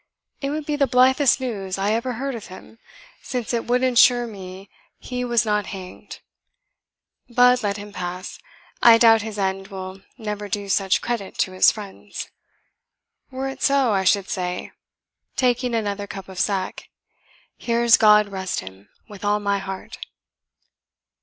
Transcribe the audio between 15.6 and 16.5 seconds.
another cup of